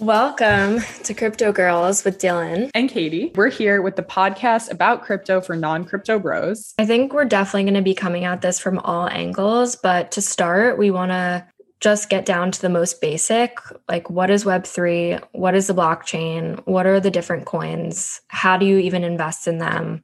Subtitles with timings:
[0.00, 2.70] Welcome to Crypto Girls with Dylan.
[2.74, 3.32] And Katie.
[3.34, 6.74] We're here with the podcast about crypto for non crypto bros.
[6.78, 10.20] I think we're definitely going to be coming at this from all angles, but to
[10.20, 11.46] start, we want to
[11.80, 13.58] just get down to the most basic
[13.88, 16.60] like what is web3 what is the blockchain?
[16.66, 18.20] What are the different coins?
[18.28, 20.02] How do you even invest in them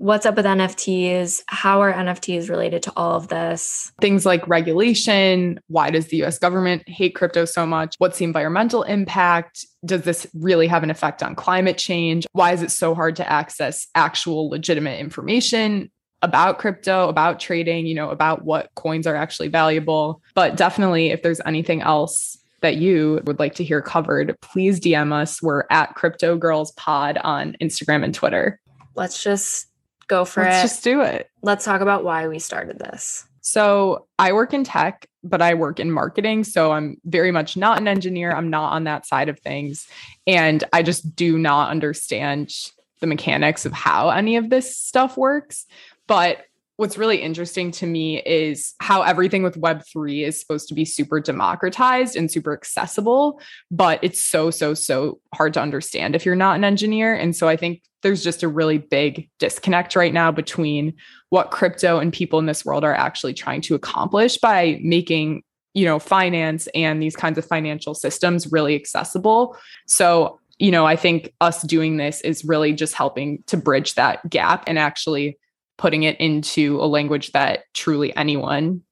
[0.00, 1.42] what's up with NFTs?
[1.46, 3.92] How are NFTs related to all of this?
[4.00, 5.60] Things like regulation.
[5.66, 7.96] Why does the US government hate crypto so much?
[7.98, 9.66] What's the environmental impact?
[9.84, 12.26] Does this really have an effect on climate change?
[12.32, 15.90] Why is it so hard to access actual legitimate information?
[16.22, 20.22] About crypto, about trading, you know, about what coins are actually valuable.
[20.34, 25.12] But definitely, if there's anything else that you would like to hear covered, please DM
[25.12, 25.42] us.
[25.42, 28.60] We're at Crypto Girls Pod on Instagram and Twitter.
[28.94, 29.69] Let's just
[30.10, 30.62] Go for Let's it.
[30.62, 31.30] just do it.
[31.40, 33.24] Let's talk about why we started this.
[33.42, 36.42] So, I work in tech, but I work in marketing.
[36.42, 38.32] So, I'm very much not an engineer.
[38.32, 39.86] I'm not on that side of things.
[40.26, 42.52] And I just do not understand
[42.98, 45.64] the mechanics of how any of this stuff works.
[46.08, 50.84] But what's really interesting to me is how everything with Web3 is supposed to be
[50.84, 56.34] super democratized and super accessible, but it's so, so, so hard to understand if you're
[56.34, 57.14] not an engineer.
[57.14, 60.94] And so I think there's just a really big disconnect right now between
[61.28, 65.42] what crypto and people in this world are actually trying to accomplish by making
[65.74, 69.56] you know finance and these kinds of financial systems really accessible.
[69.86, 74.28] So you know i think us doing this is really just helping to bridge that
[74.28, 75.36] gap and actually
[75.78, 78.82] putting it into a language that truly anyone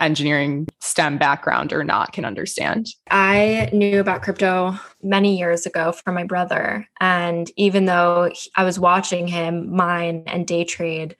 [0.00, 2.88] engineering STEM background or not can understand.
[3.10, 6.88] I knew about crypto many years ago from my brother.
[7.00, 11.16] And even though I was watching him mine and day trade,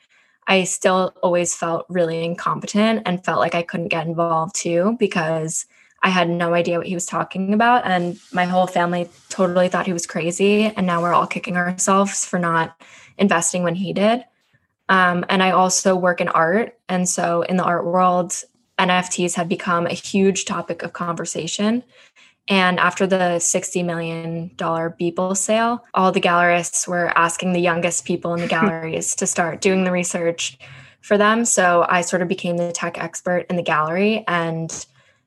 [0.47, 5.67] I still always felt really incompetent and felt like I couldn't get involved too because
[6.03, 7.87] I had no idea what he was talking about.
[7.87, 10.65] And my whole family totally thought he was crazy.
[10.65, 12.79] And now we're all kicking ourselves for not
[13.17, 14.23] investing when he did.
[14.91, 16.79] Um, and I also work in art.
[16.91, 18.35] And so in the art world,
[18.79, 21.85] NFTs have become a huge topic of conversation.
[22.49, 28.35] And after the $60 million Beeple sale, all the gallerists were asking the youngest people
[28.35, 30.59] in the galleries to start doing the research
[31.01, 31.45] for them.
[31.45, 34.25] So I sort of became the tech expert in the gallery.
[34.29, 34.87] And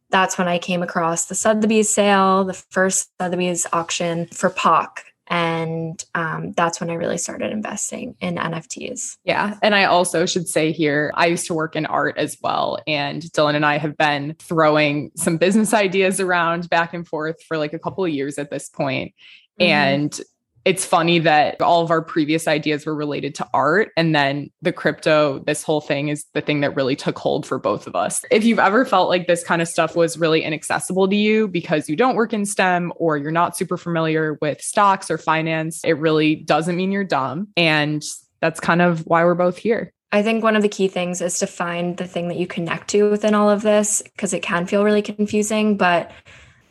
[0.09, 6.03] that's when I came across the Sotheby's sale, the first Sotheby's auction for Pak, and
[6.15, 10.71] um, that's when i really started investing in nfts yeah and i also should say
[10.71, 14.35] here i used to work in art as well and dylan and i have been
[14.39, 18.49] throwing some business ideas around back and forth for like a couple of years at
[18.49, 19.13] this point.
[19.59, 19.71] Mm-hmm.
[19.71, 20.21] and
[20.67, 23.91] it's funny that all of our previous ideas were related to art.
[23.95, 27.57] And then the crypto this whole thing is the thing that really took hold for
[27.57, 28.25] both of us.
[28.31, 31.87] If you've ever felt like this kind of stuff was really inaccessible to you because
[31.87, 35.93] you don't work in stem or you're not super familiar with stocks or finance it
[35.93, 37.47] really doesn't mean you're dumb.
[37.55, 38.03] And
[38.41, 39.93] that's kind of why we're both here.
[40.11, 42.89] I think one of the key things is to find the thing that you connect
[42.89, 45.77] to within all of this because it can feel really confusing.
[45.77, 46.11] But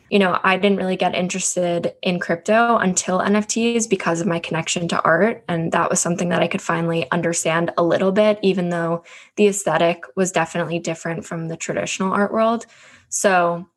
[0.09, 4.87] you know, I didn't really get interested in crypto until NFTs because of my connection
[4.89, 5.43] to art.
[5.49, 9.03] And that was something that I could finally understand a little bit, even though
[9.35, 12.65] the aesthetic was definitely different from the traditional art world.
[13.09, 13.67] So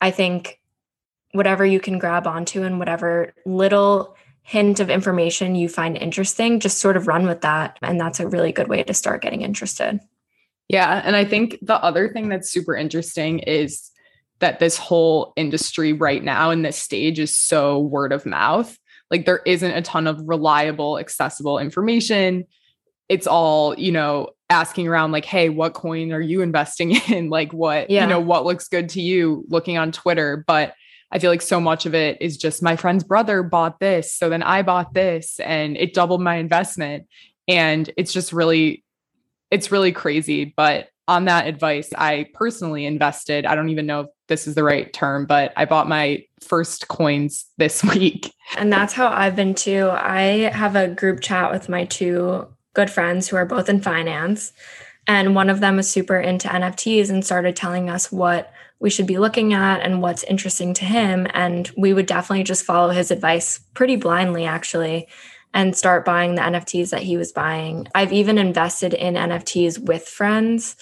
[0.00, 0.60] I think
[1.32, 6.78] whatever you can grab onto and whatever little hint of information you find interesting, just
[6.78, 7.78] sort of run with that.
[7.82, 10.00] And that's a really good way to start getting interested.
[10.68, 11.02] Yeah.
[11.04, 13.90] And I think the other thing that's super interesting is
[14.44, 18.78] that this whole industry right now in this stage is so word of mouth.
[19.10, 22.44] Like there isn't a ton of reliable, accessible information.
[23.08, 27.30] It's all, you know, asking around like, hey, what coin are you investing in?
[27.30, 28.02] like what, yeah.
[28.02, 30.44] you know, what looks good to you looking on Twitter.
[30.46, 30.74] But
[31.10, 34.12] I feel like so much of it is just my friend's brother bought this.
[34.12, 37.06] So then I bought this and it doubled my investment.
[37.48, 38.84] And it's just really,
[39.50, 40.52] it's really crazy.
[40.54, 43.46] But on that advice, I personally invested.
[43.46, 46.88] I don't even know if this is the right term, but I bought my first
[46.88, 48.32] coins this week.
[48.56, 49.90] And that's how I've been too.
[49.90, 54.52] I have a group chat with my two good friends who are both in finance.
[55.06, 59.06] And one of them is super into NFTs and started telling us what we should
[59.06, 61.26] be looking at and what's interesting to him.
[61.34, 65.08] And we would definitely just follow his advice pretty blindly, actually,
[65.52, 67.86] and start buying the NFTs that he was buying.
[67.94, 70.76] I've even invested in NFTs with friends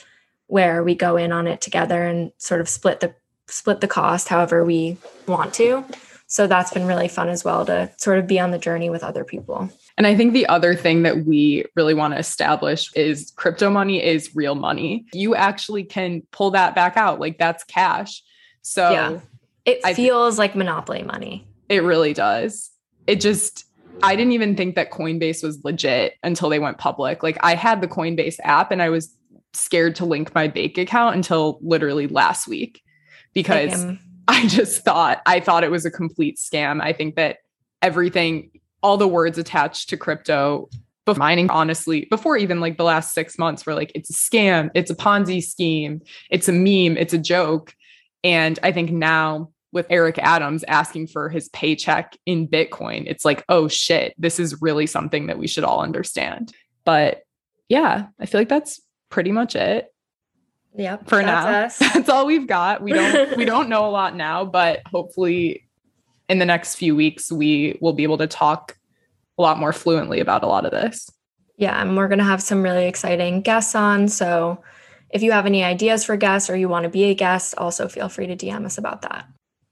[0.53, 3.15] where we go in on it together and sort of split the
[3.47, 5.83] split the cost however we want to.
[6.27, 9.03] So that's been really fun as well to sort of be on the journey with
[9.03, 9.71] other people.
[9.97, 14.03] And I think the other thing that we really want to establish is crypto money
[14.03, 15.07] is real money.
[15.15, 17.19] You actually can pull that back out.
[17.19, 18.23] Like that's cash.
[18.61, 19.21] So yeah.
[19.65, 21.49] it I feels th- like monopoly money.
[21.71, 22.71] It really does.
[23.07, 23.65] It just,
[24.03, 27.23] I didn't even think that Coinbase was legit until they went public.
[27.23, 29.17] Like I had the Coinbase app and I was
[29.55, 32.83] scared to link my bank account until literally last week
[33.33, 33.87] because.
[34.29, 36.81] I just thought I thought it was a complete scam.
[36.81, 37.39] I think that
[37.83, 38.51] everything
[38.83, 40.69] all the words attached to crypto
[41.05, 44.71] before mining honestly before even like the last 6 months were like it's a scam,
[44.75, 46.01] it's a ponzi scheme,
[46.31, 47.75] it's a meme, it's a joke.
[48.23, 53.45] And I think now with Eric Adams asking for his paycheck in Bitcoin, it's like,
[53.49, 56.53] oh shit, this is really something that we should all understand.
[56.85, 57.23] But
[57.69, 58.81] yeah, I feel like that's
[59.13, 59.93] pretty much it.
[60.75, 60.97] Yeah.
[61.07, 61.47] For now.
[61.47, 61.79] Us.
[61.95, 62.83] That's all we've got.
[62.83, 65.69] We don't we don't know a lot now, but hopefully
[66.29, 68.77] in the next few weeks we will be able to talk
[69.39, 71.09] a lot more fluently about a lot of this.
[71.59, 74.63] Yeah, and we're going to have some really exciting guests on, so
[75.11, 77.87] if you have any ideas for guests or you want to be a guest, also
[77.87, 79.27] feel free to DM us about that.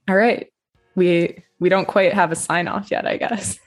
[0.07, 0.47] All right.
[0.95, 3.59] We we don't quite have a sign off yet, I guess.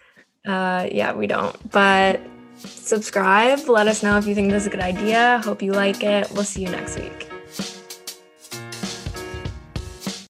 [0.47, 1.71] Uh yeah, we don't.
[1.71, 2.21] But
[2.57, 5.41] subscribe, let us know if you think this is a good idea.
[5.45, 6.31] Hope you like it.
[6.33, 7.34] We'll see you next week.